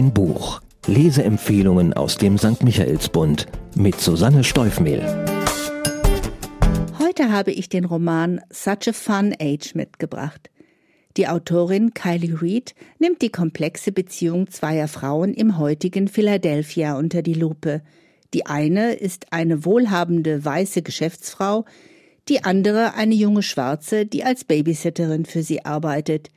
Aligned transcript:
Ein 0.00 0.14
Buch. 0.14 0.62
Leseempfehlungen 0.86 1.92
aus 1.92 2.16
dem 2.16 2.38
St. 2.38 2.64
Michaelsbund 2.64 3.44
mit 3.74 4.00
Susanne 4.00 4.44
Steufmehl. 4.44 5.02
Heute 6.98 7.30
habe 7.30 7.52
ich 7.52 7.68
den 7.68 7.84
Roman 7.84 8.40
Such 8.50 8.88
a 8.88 8.92
Fun 8.94 9.34
Age 9.38 9.74
mitgebracht. 9.74 10.48
Die 11.18 11.28
Autorin 11.28 11.92
Kylie 11.92 12.40
Reed 12.40 12.74
nimmt 12.98 13.20
die 13.20 13.28
komplexe 13.28 13.92
Beziehung 13.92 14.48
zweier 14.48 14.88
Frauen 14.88 15.34
im 15.34 15.58
heutigen 15.58 16.08
Philadelphia 16.08 16.96
unter 16.96 17.20
die 17.20 17.34
Lupe. 17.34 17.82
Die 18.32 18.46
eine 18.46 18.94
ist 18.94 19.34
eine 19.34 19.66
wohlhabende 19.66 20.42
weiße 20.42 20.80
Geschäftsfrau, 20.80 21.66
die 22.30 22.42
andere 22.42 22.94
eine 22.94 23.14
junge 23.14 23.42
Schwarze, 23.42 24.06
die 24.06 24.24
als 24.24 24.44
Babysitterin 24.44 25.26
für 25.26 25.42
sie 25.42 25.66
arbeitet. 25.66 26.30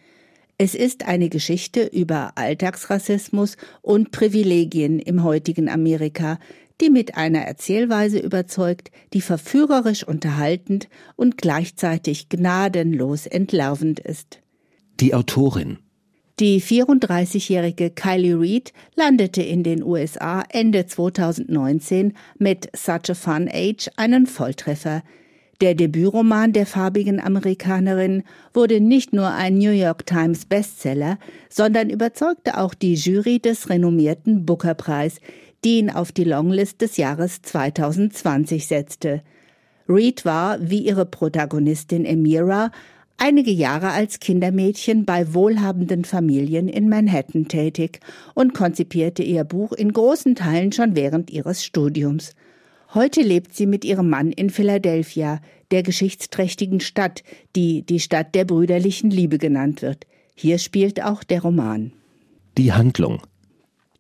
Es 0.58 0.76
ist 0.76 1.06
eine 1.08 1.30
Geschichte 1.30 1.84
über 1.84 2.34
Alltagsrassismus 2.36 3.58
und 3.82 4.12
Privilegien 4.12 5.00
im 5.00 5.24
heutigen 5.24 5.68
Amerika, 5.70 6.40
die 6.82 6.90
mit 6.90 7.16
einer 7.16 7.42
Erzählweise 7.42 8.20
überzeugt, 8.20 8.92
die 9.14 9.22
verführerisch 9.22 10.08
unterhaltend 10.08 10.90
und 11.16 11.38
gleichzeitig 11.38 12.30
gnadenlos 12.30 13.26
entlarvend 13.26 14.00
ist. 14.00 14.42
Die 15.00 15.14
Autorin 15.14 15.80
die 16.40 16.60
34-jährige 16.60 17.92
Kylie 17.92 18.40
Reed 18.40 18.74
landete 18.96 19.44
in 19.44 19.62
den 19.62 19.84
USA 19.84 20.44
Ende 20.50 20.88
2019 20.88 22.14
mit 22.40 22.76
Such 22.76 23.12
a 23.12 23.14
Fun 23.14 23.48
Age 23.54 23.88
einen 23.98 24.26
Volltreffer. 24.26 25.04
Der 25.62 25.76
Debütroman 25.76 26.52
der 26.52 26.66
farbigen 26.66 27.20
Amerikanerin 27.20 28.24
wurde 28.54 28.82
nicht 28.82 29.14
nur 29.14 29.32
ein 29.32 29.58
New 29.58 29.72
York 29.72 30.06
Times 30.06 30.46
Bestseller, 30.46 31.20
sondern 31.50 31.90
überzeugte 31.90 32.58
auch 32.58 32.74
die 32.74 32.96
Jury 32.96 33.40
des 33.40 33.70
renommierten 33.70 34.46
Booker-Preis, 34.46 35.20
die 35.64 35.80
ihn 35.80 35.90
auf 35.90 36.12
die 36.12 36.24
Longlist 36.24 36.82
des 36.82 36.98
Jahres 36.98 37.42
2020 37.44 38.68
setzte. 38.68 39.22
Reed 39.88 40.26
war, 40.26 40.58
wie 40.62 40.80
ihre 40.80 41.06
Protagonistin 41.06 42.06
Emira, 42.06 42.72
einige 43.18 43.52
Jahre 43.52 43.92
als 43.92 44.20
Kindermädchen 44.20 45.06
bei 45.06 45.34
wohlhabenden 45.34 46.04
Familien 46.04 46.68
in 46.68 46.90
Manhattan 46.90 47.48
tätig 47.48 48.00
und 48.34 48.54
konzipierte 48.54 49.24
ihr 49.24 49.44
Buch 49.44 49.72
in 49.72 49.94
großen 49.94 50.36
Teilen 50.36 50.72
schon 50.72 50.96
während 50.96 51.30
ihres 51.30 51.64
Studiums. 51.64 52.36
Heute 52.94 53.22
lebt 53.22 53.56
sie 53.56 53.66
mit 53.66 53.86
ihrem 53.86 54.10
Mann 54.10 54.32
in 54.32 54.50
Philadelphia, 54.50 55.42
der 55.72 55.84
geschichtsträchtigen 55.84 56.80
Stadt, 56.80 57.24
die 57.56 57.82
die 57.82 58.00
Stadt 58.00 58.36
der 58.36 58.46
brüderlichen 58.46 59.10
Liebe 59.10 59.38
genannt 59.38 59.82
wird. 59.82 60.06
Hier 60.36 60.60
spielt 60.60 61.04
auch 61.04 61.24
der 61.24 61.42
Roman. 61.42 61.94
Die 62.58 62.74
Handlung 62.74 63.22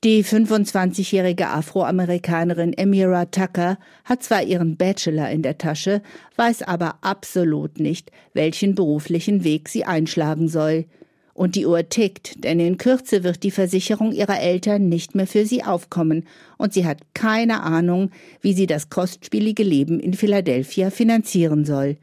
die 0.03 0.25
25-jährige 0.25 1.47
Afroamerikanerin 1.47 2.73
Emira 2.73 3.23
Tucker 3.23 3.77
hat 4.03 4.21
zwar 4.21 4.43
ihren 4.43 4.75
Bachelor 4.75 5.29
in 5.29 5.43
der 5.43 5.57
Tasche, 5.57 6.01
weiß 6.35 6.63
aber 6.63 6.95
absolut 6.99 7.79
nicht, 7.79 8.11
welchen 8.33 8.75
beruflichen 8.75 9.45
Weg 9.45 9.69
sie 9.69 9.85
einschlagen 9.85 10.49
soll. 10.49 10.87
Und 11.33 11.55
die 11.55 11.65
Uhr 11.65 11.89
tickt, 11.89 12.43
denn 12.43 12.59
in 12.59 12.77
Kürze 12.77 13.23
wird 13.23 13.43
die 13.43 13.51
Versicherung 13.51 14.11
ihrer 14.11 14.39
Eltern 14.39 14.87
nicht 14.87 15.15
mehr 15.15 15.25
für 15.25 15.45
sie 15.45 15.63
aufkommen, 15.63 16.25
und 16.57 16.73
sie 16.73 16.85
hat 16.85 17.01
keine 17.13 17.63
Ahnung, 17.63 18.11
wie 18.41 18.53
sie 18.53 18.67
das 18.67 18.89
kostspielige 18.89 19.63
Leben 19.63 19.99
in 19.99 20.13
Philadelphia 20.13 20.91
finanzieren 20.91 21.65
soll. 21.65 21.97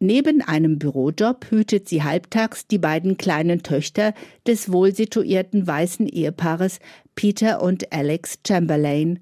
Neben 0.00 0.42
einem 0.42 0.78
Bürojob 0.78 1.46
hütet 1.50 1.88
sie 1.88 2.04
halbtags 2.04 2.68
die 2.68 2.78
beiden 2.78 3.16
kleinen 3.16 3.64
Töchter 3.64 4.14
des 4.46 4.70
wohlsituierten 4.70 5.66
weißen 5.66 6.06
Ehepaares 6.06 6.78
Peter 7.16 7.60
und 7.60 7.92
Alex 7.92 8.38
Chamberlain. 8.46 9.18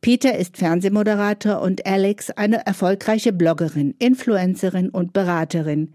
Peter 0.00 0.38
ist 0.38 0.56
Fernsehmoderator 0.56 1.60
und 1.60 1.84
Alex 1.84 2.30
eine 2.30 2.64
erfolgreiche 2.64 3.34
Bloggerin, 3.34 3.94
Influencerin 3.98 4.88
und 4.88 5.12
Beraterin. 5.12 5.92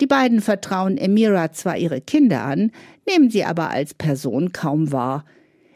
Die 0.00 0.06
beiden 0.06 0.40
vertrauen 0.40 0.98
Emira 0.98 1.52
zwar 1.52 1.78
ihre 1.78 2.00
Kinder 2.00 2.42
an, 2.42 2.70
nehmen 3.08 3.30
sie 3.30 3.44
aber 3.44 3.70
als 3.70 3.94
Person 3.94 4.52
kaum 4.52 4.92
wahr. 4.92 5.24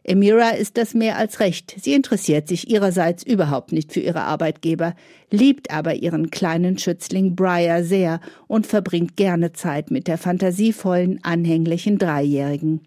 Emira 0.03 0.51
ist 0.51 0.77
das 0.77 0.95
mehr 0.95 1.17
als 1.17 1.41
recht. 1.41 1.77
Sie 1.81 1.95
interessiert 1.95 2.49
sich 2.49 2.71
ihrerseits 2.71 3.23
überhaupt 3.23 3.73
nicht 3.73 3.93
für 3.93 4.01
ihre 4.01 4.23
Arbeitgeber, 4.23 4.95
liebt 5.31 5.71
aber 5.71 5.95
ihren 5.95 6.31
kleinen 6.31 6.79
Schützling 6.79 7.37
Briar 7.37 7.85
sehr 7.85 8.21
und 8.47 8.67
verbringt 8.67 9.17
gerne 9.17 9.53
Zeit 9.53 9.91
mit 9.91 10.09
der 10.09 10.19
fantasievollen, 10.19 11.21
anhänglichen 11.23 11.99
Dreijährigen. 11.99 12.81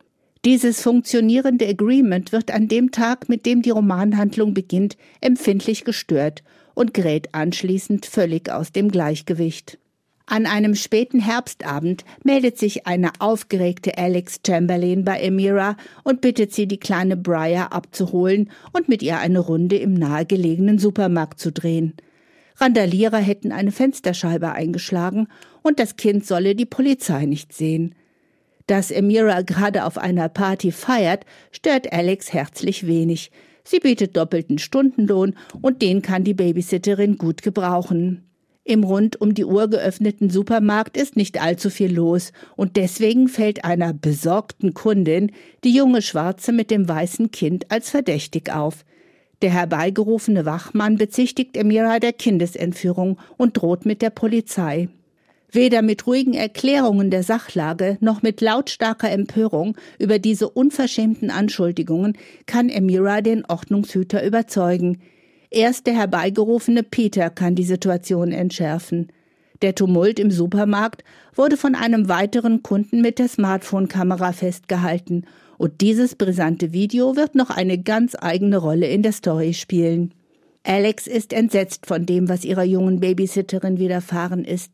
Dieses 0.44 0.82
funktionierende 0.82 1.68
Agreement 1.68 2.34
wird 2.34 2.52
an 2.52 2.68
dem 2.68 2.92
Tag, 2.92 3.30
mit 3.30 3.46
dem 3.46 3.62
die 3.62 3.70
Romanhandlung 3.70 4.54
beginnt, 4.54 4.98
empfindlich 5.22 5.86
gestört 5.86 6.44
und 6.74 6.94
gerät 6.94 7.34
anschließend 7.34 8.06
völlig 8.06 8.52
aus 8.52 8.74
dem 8.74 8.92
Gleichgewicht. 8.92 9.78
An 10.25 10.45
einem 10.45 10.73
späten 10.73 11.19
Herbstabend 11.19 12.06
meldet 12.23 12.57
sich 12.57 12.88
eine 12.88 13.11
aufgeregte 13.19 13.97
Alex 13.97 14.39
Chamberlain 14.45 15.03
bei 15.03 15.19
Emira 15.19 15.75
und 16.03 16.22
bittet 16.22 16.53
sie, 16.53 16.66
die 16.66 16.79
kleine 16.79 17.17
Briar 17.17 17.73
abzuholen 17.73 18.50
und 18.72 18.88
mit 18.88 19.03
ihr 19.03 19.19
eine 19.19 19.39
Runde 19.39 19.75
im 19.75 19.94
nahegelegenen 19.94 20.79
Supermarkt 20.79 21.39
zu 21.39 21.51
drehen. 21.51 21.94
Randalierer 22.56 23.17
hätten 23.17 23.51
eine 23.51 23.72
Fensterscheibe 23.72 24.53
eingeschlagen 24.53 25.28
und 25.61 25.79
das 25.79 25.97
Kind 25.97 26.25
solle 26.25 26.55
die 26.55 26.66
Polizei 26.66 27.25
nicht 27.25 27.51
sehen. 27.51 27.94
Dass 28.66 28.91
Emira 28.91 29.41
gerade 29.41 29.84
auf 29.84 29.97
einer 29.97 30.29
Party 30.29 30.72
feiert, 30.72 31.25
stört 31.51 31.91
Alex 31.91 32.31
herzlich 32.31 32.88
wenig. 32.88 33.31
Sie 33.66 33.79
bietet 33.79 34.16
doppelten 34.16 34.57
Stundenlohn 34.57 35.35
und 35.61 35.81
den 35.81 36.01
kann 36.01 36.23
die 36.23 36.34
Babysitterin 36.34 37.17
gut 37.17 37.41
gebrauchen. 37.41 38.23
Im 38.66 38.85
rund 38.85 39.19
um 39.19 39.34
die 39.34 39.44
Uhr 39.44 39.68
geöffneten 39.68 40.29
Supermarkt 40.29 40.96
ist 40.96 41.18
nicht 41.18 41.41
allzu 41.41 41.69
viel 41.69 41.94
los 41.94 42.31
und 42.56 42.78
deswegen 42.78 43.28
fällt 43.28 43.66
einer 43.66 43.94
besorgten 43.94 44.74
Kundin 44.74 45.31
die 45.66 45.75
junge 45.75 46.01
Schwarze 46.01 46.53
mit 46.53 46.72
dem 46.72 46.88
weißen 46.88 47.31
Kind 47.31 47.69
als 47.72 47.90
verdächtig 47.90 48.53
auf. 48.53 48.85
Der 49.41 49.52
herbeigerufene 49.52 50.46
Wachmann 50.46 50.97
bezichtigt 50.97 51.57
Emira 51.57 52.00
der 52.00 52.13
Kindesentführung 52.13 53.19
und 53.35 53.57
droht 53.57 53.85
mit 53.85 54.02
der 54.02 54.12
Polizei. 54.12 54.88
Weder 55.52 55.81
mit 55.81 56.07
ruhigen 56.07 56.34
Erklärungen 56.34 57.12
der 57.12 57.23
Sachlage 57.23 57.97
noch 58.00 58.22
mit 58.22 58.40
lautstarker 58.40 59.12
Empörung 59.12 59.75
über 60.00 60.19
diese 60.19 60.50
unverschämten 60.50 61.29
Anschuldigungen 61.29 62.18
kann 62.46 62.69
Emira 62.69 63.19
den 63.19 63.44
Ordnungshüter 63.46 64.25
überzeugen. 64.25 65.02
Erst 65.53 65.86
der 65.86 65.94
herbeigerufene 65.94 66.81
Peter 66.81 67.30
kann 67.30 67.53
die 67.53 67.64
Situation 67.64 68.31
entschärfen. 68.31 69.09
Der 69.62 69.75
Tumult 69.75 70.19
im 70.19 70.31
Supermarkt 70.31 71.03
wurde 71.36 71.58
von 71.58 71.75
einem 71.75 72.09
weiteren 72.09 72.64
Kunden 72.64 73.02
mit 73.02 73.19
der 73.19 73.28
Smartphone-Kamera 73.28 74.31
festgehalten 74.31 75.25
und 75.59 75.81
dieses 75.81 76.16
brisante 76.16 76.74
Video 76.74 77.16
wird 77.16 77.36
noch 77.36 77.52
eine 77.52 77.78
ganz 77.78 78.16
eigene 78.19 78.58
Rolle 78.58 78.88
in 78.88 79.03
der 79.03 79.12
Story 79.12 79.53
spielen. 79.53 80.16
Alex 80.64 81.06
ist 81.06 81.34
entsetzt 81.34 81.85
von 81.85 82.08
dem, 82.08 82.30
was 82.30 82.46
ihrer 82.46 82.64
jungen 82.64 83.00
Babysitterin 83.00 83.78
widerfahren 83.78 84.46
ist. 84.46 84.72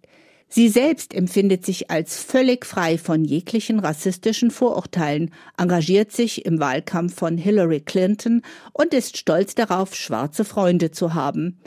Sie 0.52 0.68
selbst 0.68 1.14
empfindet 1.14 1.64
sich 1.64 1.92
als 1.92 2.18
völlig 2.18 2.66
frei 2.66 2.98
von 2.98 3.24
jeglichen 3.24 3.80
rassistischen 3.80 4.50
Vorurteilen, 4.50 5.30
engagiert 5.58 6.12
sich 6.12 6.44
im 6.44 6.60
Wahlkampf 6.60 7.14
von 7.14 7.38
Hillary 7.38 7.82
Clinton 7.82 8.42
und 8.74 8.96
ist 8.96 9.18
stolz 9.18 9.54
darauf, 9.54 9.96
schwarze 9.96 10.44
Freunde 10.44 10.90
zu 10.90 11.14
haben. 11.14 11.60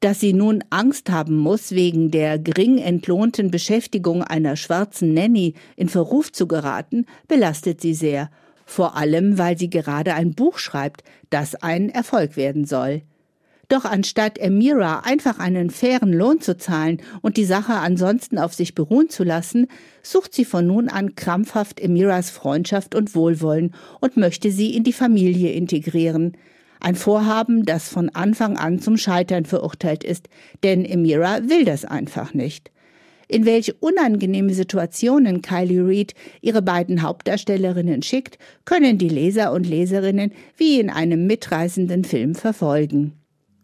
Dass 0.00 0.18
sie 0.18 0.32
nun 0.32 0.64
Angst 0.70 1.10
haben 1.10 1.36
muss, 1.36 1.72
wegen 1.72 2.10
der 2.10 2.38
gering 2.38 2.78
entlohnten 2.78 3.50
Beschäftigung 3.50 4.24
einer 4.24 4.56
schwarzen 4.56 5.12
Nanny 5.12 5.52
in 5.76 5.90
Verruf 5.90 6.32
zu 6.32 6.48
geraten, 6.48 7.04
belastet 7.28 7.82
sie 7.82 7.94
sehr, 7.94 8.30
vor 8.64 8.96
allem 8.96 9.36
weil 9.36 9.58
sie 9.58 9.68
gerade 9.68 10.14
ein 10.14 10.34
Buch 10.34 10.58
schreibt, 10.58 11.04
das 11.28 11.54
ein 11.54 11.90
Erfolg 11.90 12.36
werden 12.36 12.64
soll. 12.64 13.02
Doch 13.72 13.86
anstatt 13.86 14.36
Emira 14.36 14.98
einfach 14.98 15.38
einen 15.38 15.70
fairen 15.70 16.12
Lohn 16.12 16.42
zu 16.42 16.58
zahlen 16.58 17.00
und 17.22 17.38
die 17.38 17.46
Sache 17.46 17.72
ansonsten 17.72 18.36
auf 18.36 18.52
sich 18.52 18.74
beruhen 18.74 19.08
zu 19.08 19.24
lassen, 19.24 19.66
sucht 20.02 20.34
sie 20.34 20.44
von 20.44 20.66
nun 20.66 20.90
an 20.90 21.14
krampfhaft 21.14 21.80
Emiras 21.80 22.28
Freundschaft 22.28 22.94
und 22.94 23.14
Wohlwollen 23.14 23.72
und 24.02 24.18
möchte 24.18 24.50
sie 24.50 24.76
in 24.76 24.84
die 24.84 24.92
Familie 24.92 25.52
integrieren. 25.52 26.36
Ein 26.80 26.96
Vorhaben, 26.96 27.64
das 27.64 27.88
von 27.88 28.10
Anfang 28.10 28.58
an 28.58 28.78
zum 28.78 28.98
Scheitern 28.98 29.46
verurteilt 29.46 30.04
ist, 30.04 30.28
denn 30.62 30.84
Emira 30.84 31.48
will 31.48 31.64
das 31.64 31.86
einfach 31.86 32.34
nicht. 32.34 32.70
In 33.26 33.46
welche 33.46 33.72
unangenehme 33.72 34.52
Situationen 34.52 35.40
Kylie 35.40 35.86
Reed 35.86 36.12
ihre 36.42 36.60
beiden 36.60 37.00
Hauptdarstellerinnen 37.00 38.02
schickt, 38.02 38.36
können 38.66 38.98
die 38.98 39.08
Leser 39.08 39.50
und 39.50 39.66
Leserinnen 39.66 40.32
wie 40.58 40.78
in 40.78 40.90
einem 40.90 41.26
mitreißenden 41.26 42.04
Film 42.04 42.34
verfolgen. 42.34 43.14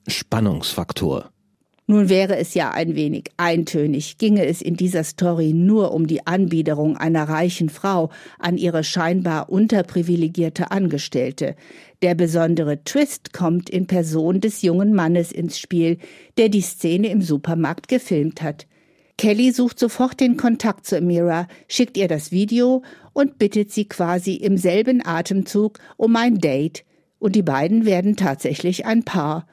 Spannungsfaktor. 0.08 1.30
Nun 1.90 2.10
wäre 2.10 2.36
es 2.36 2.52
ja 2.52 2.70
ein 2.70 2.96
wenig 2.96 3.30
eintönig, 3.38 4.18
ginge 4.18 4.44
es 4.44 4.60
in 4.60 4.76
dieser 4.76 5.04
Story 5.04 5.54
nur 5.54 5.94
um 5.94 6.06
die 6.06 6.26
Anbiederung 6.26 6.98
einer 6.98 7.26
reichen 7.26 7.70
Frau 7.70 8.10
an 8.38 8.58
ihre 8.58 8.84
scheinbar 8.84 9.48
unterprivilegierte 9.48 10.70
Angestellte. 10.70 11.56
Der 12.02 12.14
besondere 12.14 12.84
Twist 12.84 13.32
kommt 13.32 13.70
in 13.70 13.86
Person 13.86 14.42
des 14.42 14.60
jungen 14.60 14.92
Mannes 14.92 15.32
ins 15.32 15.58
Spiel, 15.58 15.96
der 16.36 16.50
die 16.50 16.60
Szene 16.60 17.08
im 17.08 17.22
Supermarkt 17.22 17.88
gefilmt 17.88 18.42
hat. 18.42 18.66
Kelly 19.16 19.50
sucht 19.50 19.78
sofort 19.78 20.20
den 20.20 20.36
Kontakt 20.36 20.86
zu 20.86 20.98
Amira, 20.98 21.48
schickt 21.68 21.96
ihr 21.96 22.06
das 22.06 22.30
Video 22.30 22.82
und 23.14 23.38
bittet 23.38 23.72
sie 23.72 23.86
quasi 23.86 24.34
im 24.34 24.58
selben 24.58 25.04
Atemzug 25.04 25.78
um 25.96 26.14
ein 26.16 26.36
Date. 26.38 26.84
Und 27.18 27.34
die 27.34 27.42
beiden 27.42 27.86
werden 27.86 28.14
tatsächlich 28.14 28.84
ein 28.84 29.04
Paar. 29.04 29.46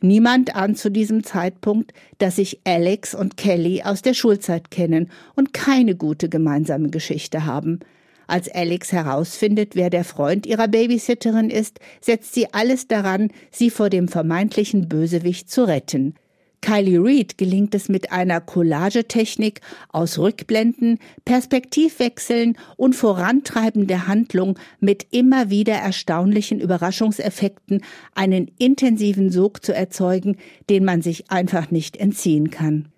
Niemand 0.00 0.54
ahnt 0.54 0.78
zu 0.78 0.90
diesem 0.90 1.24
Zeitpunkt, 1.24 1.92
dass 2.18 2.36
sich 2.36 2.60
Alex 2.64 3.14
und 3.14 3.36
Kelly 3.36 3.82
aus 3.82 4.02
der 4.02 4.14
Schulzeit 4.14 4.70
kennen 4.70 5.10
und 5.34 5.52
keine 5.52 5.96
gute 5.96 6.28
gemeinsame 6.28 6.88
Geschichte 6.90 7.46
haben. 7.46 7.80
Als 8.28 8.48
Alex 8.48 8.92
herausfindet, 8.92 9.74
wer 9.74 9.90
der 9.90 10.04
Freund 10.04 10.46
ihrer 10.46 10.68
Babysitterin 10.68 11.50
ist, 11.50 11.80
setzt 12.00 12.34
sie 12.34 12.52
alles 12.52 12.86
daran, 12.86 13.30
sie 13.50 13.70
vor 13.70 13.90
dem 13.90 14.06
vermeintlichen 14.06 14.88
Bösewicht 14.88 15.50
zu 15.50 15.64
retten. 15.64 16.14
Kylie 16.60 16.98
Reed 16.98 17.38
gelingt 17.38 17.74
es 17.74 17.88
mit 17.88 18.12
einer 18.12 18.40
Collagetechnik 18.40 19.60
aus 19.90 20.18
Rückblenden, 20.18 20.98
Perspektivwechseln 21.24 22.56
und 22.76 22.94
Vorantreiben 22.94 23.86
der 23.86 24.06
Handlung 24.08 24.58
mit 24.80 25.06
immer 25.10 25.50
wieder 25.50 25.74
erstaunlichen 25.74 26.60
Überraschungseffekten 26.60 27.82
einen 28.14 28.50
intensiven 28.58 29.30
Sog 29.30 29.64
zu 29.64 29.74
erzeugen, 29.74 30.36
den 30.68 30.84
man 30.84 31.02
sich 31.02 31.30
einfach 31.30 31.70
nicht 31.70 31.96
entziehen 31.96 32.50
kann. 32.50 32.88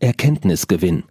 Erkenntnisgewinn. 0.00 1.04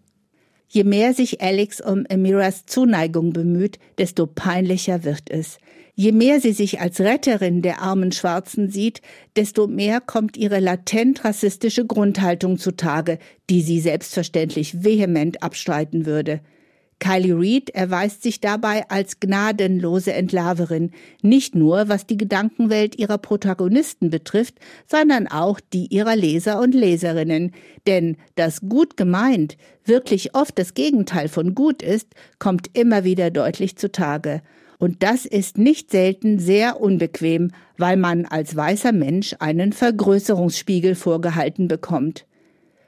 Je 0.68 0.84
mehr 0.84 1.14
sich 1.14 1.42
Alex 1.42 1.80
um 1.80 2.06
Amiras 2.10 2.66
Zuneigung 2.66 3.31
bemüht, 3.31 3.80
desto 3.98 4.28
peinlicher 4.28 5.04
wird 5.04 5.30
es. 5.30 5.58
Je 5.96 6.12
mehr 6.12 6.40
sie 6.40 6.52
sich 6.52 6.80
als 6.80 7.00
Retterin 7.00 7.62
der 7.62 7.81
armen 7.81 8.12
Schwarzen 8.12 8.69
sieht, 8.69 9.02
desto 9.36 9.66
mehr 9.66 10.00
kommt 10.00 10.38
ihre 10.38 10.60
latent 10.60 11.25
rassistische 11.25 11.86
Grundhaltung 11.86 12.60
zutage, 12.60 13.18
die 13.50 13.62
sie 13.62 13.80
selbstverständlich 13.80 14.84
vehement 14.84 15.42
abstreiten 15.42 16.06
würde. 16.06 16.42
Kylie 17.00 17.38
Reed 17.38 17.70
erweist 17.70 18.24
sich 18.24 18.42
dabei 18.42 18.90
als 18.90 19.20
gnadenlose 19.20 20.14
Entlarverin, 20.14 20.92
nicht 21.22 21.56
nur 21.56 21.90
was 21.90 22.06
die 22.06 22.18
Gedankenwelt 22.18 22.98
ihrer 22.98 23.18
Protagonisten 23.18 24.10
betrifft, 24.10 24.56
sondern 24.88 25.28
auch 25.28 25.60
die 25.60 25.88
ihrer 25.88 26.16
Leser 26.16 26.60
und 26.60 26.74
Leserinnen. 26.74 27.52
Denn 27.86 28.18
das 28.36 28.62
gut 28.62 28.98
gemeint 28.98 29.58
wirklich 29.86 30.36
oft 30.36 30.58
das 30.60 30.74
Gegenteil 30.74 31.28
von 31.28 31.56
gut 31.56 31.82
ist, 31.82 32.08
kommt 32.40 32.78
immer 32.78 33.04
wieder 33.04 33.32
deutlich 33.32 33.78
zutage. 33.78 34.42
Und 34.80 35.02
das 35.02 35.26
ist 35.26 35.58
nicht 35.58 35.90
selten 35.90 36.38
sehr 36.38 36.80
unbequem, 36.80 37.52
weil 37.78 37.98
man 37.98 38.26
als 38.26 38.56
weißer 38.56 38.92
Mensch 38.92 39.36
einen 39.40 39.74
Vergrößerungsspiegel 39.74 40.94
vorgehalten 40.94 41.68
bekommt. 41.68 42.27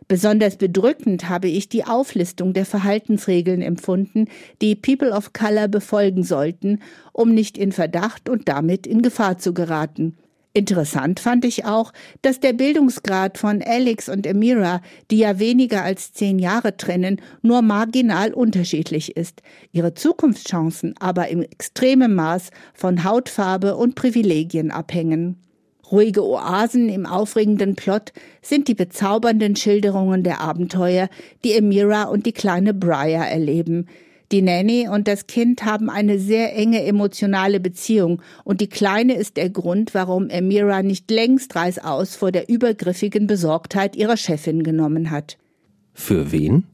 Besonders 0.10 0.58
bedrückend 0.58 1.30
habe 1.30 1.48
ich 1.50 1.70
die 1.70 1.86
Auflistung 1.86 2.54
der 2.54 2.66
Verhaltensregeln 2.66 3.62
empfunden, 3.62 4.26
die 4.60 4.76
People 4.76 5.12
of 5.12 5.34
Color 5.34 5.68
befolgen 5.68 6.24
sollten, 6.24 6.80
um 7.14 7.32
nicht 7.32 7.60
in 7.60 7.72
Verdacht 7.72 8.28
und 8.28 8.50
damit 8.50 8.88
in 8.88 9.04
Gefahr 9.04 9.38
zu 9.38 9.54
geraten. 9.54 10.18
Interessant 10.52 11.20
fand 11.20 11.46
ich 11.46 11.66
auch, 11.66 11.94
dass 12.24 12.40
der 12.40 12.54
Bildungsgrad 12.54 13.38
von 13.38 13.62
Alex 13.62 14.10
und 14.10 14.26
Amira, 14.26 14.82
die 15.12 15.20
ja 15.20 15.38
weniger 15.38 15.84
als 15.84 16.12
zehn 16.12 16.40
Jahre 16.40 16.76
trennen, 16.76 17.22
nur 17.44 17.62
marginal 17.62 18.34
unterschiedlich 18.34 19.16
ist, 19.16 19.44
ihre 19.72 19.94
Zukunftschancen 19.94 20.96
aber 21.00 21.28
im 21.28 21.44
extremen 21.44 22.16
Maß 22.16 22.50
von 22.74 23.04
Hautfarbe 23.04 23.76
und 23.76 23.94
Privilegien 23.94 24.72
abhängen. 24.72 25.38
Ruhige 25.92 26.24
Oasen 26.24 26.90
im 26.90 27.06
aufregenden 27.06 27.76
Plot 27.76 28.14
sind 28.42 28.68
die 28.68 28.76
bezaubernden 28.76 29.56
Schilderungen 29.56 30.24
der 30.24 30.42
Abenteuer, 30.42 31.10
die 31.44 31.58
Amira 31.58 32.04
und 32.04 32.26
die 32.26 32.32
kleine 32.32 32.74
Briar 32.74 33.28
erleben, 33.28 33.88
die 34.32 34.44
Nanny 34.44 34.88
und 34.88 35.08
das 35.08 35.26
Kind 35.26 35.66
haben 35.66 35.90
eine 35.90 36.20
sehr 36.20 36.56
enge 36.56 36.84
emotionale 36.84 37.60
Beziehung 37.60 38.22
und 38.44 38.62
die 38.62 38.70
Kleine 38.70 39.16
ist 39.16 39.38
der 39.38 39.50
Grund, 39.50 39.96
warum 39.96 40.30
Amira 40.32 40.84
nicht 40.84 41.10
längst 41.10 41.56
reißaus 41.56 42.16
vor 42.16 42.32
der 42.32 42.48
übergriffigen 42.48 43.26
Besorgtheit 43.26 43.96
ihrer 43.96 44.18
Chefin 44.18 44.62
genommen 44.62 45.10
hat. 45.10 45.40
Für 45.94 46.32
wen? 46.32 46.66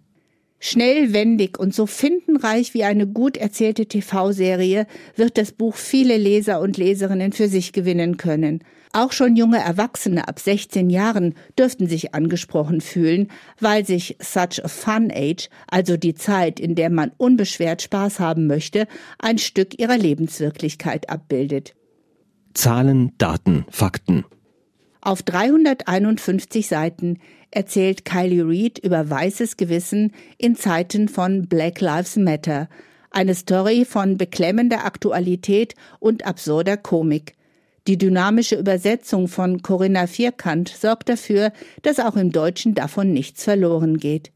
Schnell, 0.67 1.13
wendig 1.13 1.59
und 1.59 1.75
so 1.75 1.85
findenreich 1.85 2.73
wie 2.73 2.85
eine 2.85 3.05
gut 3.05 3.37
erzählte 3.37 3.85
TV-Serie 3.85 4.87
wird 5.15 5.37
das 5.37 5.51
Buch 5.51 5.75
viele 5.75 6.17
Leser 6.17 6.59
und 6.59 6.77
Leserinnen 6.77 7.33
für 7.33 7.47
sich 7.47 7.71
gewinnen 7.71 8.17
können. 8.17 8.63
Auch 8.91 9.11
schon 9.11 9.35
junge 9.35 9.59
Erwachsene 9.59 10.27
ab 10.27 10.39
16 10.39 10.89
Jahren 10.89 11.35
dürften 11.55 11.85
sich 11.85 12.15
angesprochen 12.15 12.81
fühlen, 12.81 13.27
weil 13.59 13.85
sich 13.85 14.17
Such 14.19 14.63
a 14.63 14.67
Fun 14.67 15.11
Age, 15.13 15.49
also 15.67 15.97
die 15.97 16.15
Zeit, 16.15 16.59
in 16.59 16.73
der 16.73 16.89
man 16.89 17.11
unbeschwert 17.17 17.83
Spaß 17.83 18.19
haben 18.19 18.47
möchte, 18.47 18.87
ein 19.19 19.37
Stück 19.37 19.79
ihrer 19.79 19.99
Lebenswirklichkeit 19.99 21.11
abbildet. 21.11 21.75
Zahlen, 22.55 23.11
Daten, 23.19 23.65
Fakten. 23.69 24.25
Auf 25.05 25.21
351 25.21 26.65
Seiten 26.67 27.19
erzählt 27.51 28.05
Kylie 28.05 28.41
Reed 28.41 28.79
über 28.79 29.07
weißes 29.07 29.55
Gewissen 29.55 30.11
in 30.39 30.55
Zeiten 30.55 31.09
von 31.09 31.47
Black 31.47 31.79
Lives 31.79 32.15
Matter, 32.15 32.67
eine 33.11 33.35
Story 33.35 33.85
von 33.85 34.17
beklemmender 34.17 34.83
Aktualität 34.83 35.75
und 35.99 36.25
absurder 36.25 36.75
Komik. 36.75 37.35
Die 37.85 37.99
dynamische 37.99 38.55
Übersetzung 38.55 39.27
von 39.27 39.61
Corinna 39.61 40.07
Vierkant 40.07 40.69
sorgt 40.69 41.07
dafür, 41.07 41.53
dass 41.83 41.99
auch 41.99 42.15
im 42.15 42.31
Deutschen 42.31 42.73
davon 42.73 43.13
nichts 43.13 43.43
verloren 43.43 43.97
geht. 43.97 44.31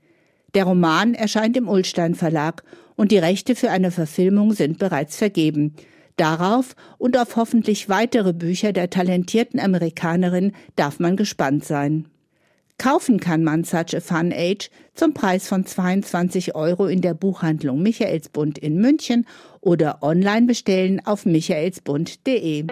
Der 0.53 0.65
Roman 0.65 1.15
erscheint 1.15 1.57
im 1.57 1.67
Ullstein 1.67 2.13
Verlag 2.13 2.63
und 2.95 3.11
die 3.11 3.17
Rechte 3.17 3.55
für 3.55 3.71
eine 3.71 3.89
Verfilmung 3.89 4.53
sind 4.53 4.77
bereits 4.77 5.17
vergeben. 5.17 5.73
Darauf 6.19 6.75
und 6.97 7.17
auf 7.17 7.37
hoffentlich 7.37 7.87
weitere 7.87 8.33
Bücher 8.33 8.73
der 8.73 8.89
talentierten 8.89 9.57
Amerikanerin 9.57 10.51
darf 10.75 10.99
man 10.99 11.15
gespannt 11.15 11.63
sein. 11.63 12.07
Kaufen 12.77 13.21
kann 13.21 13.41
man 13.45 13.63
Such 13.63 13.95
a 13.95 14.01
Fun 14.01 14.33
Age 14.33 14.69
zum 14.93 15.13
Preis 15.13 15.47
von 15.47 15.65
22 15.65 16.55
Euro 16.55 16.87
in 16.87 16.99
der 16.99 17.13
Buchhandlung 17.13 17.81
Michaelsbund 17.81 18.57
in 18.57 18.81
München 18.81 19.25
oder 19.61 20.03
online 20.03 20.45
bestellen 20.45 21.01
auf 21.05 21.25
michaelsbund.de. 21.25 22.65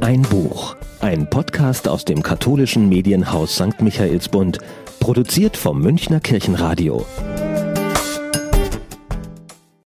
Ein 0.00 0.22
Buch. 0.22 0.76
Ein 1.00 1.28
Podcast 1.28 1.88
aus 1.88 2.06
dem 2.06 2.22
katholischen 2.22 2.88
Medienhaus 2.88 3.56
St. 3.56 3.82
Michaelsbund, 3.82 4.60
produziert 4.98 5.58
vom 5.58 5.82
Münchner 5.82 6.20
Kirchenradio. 6.20 7.04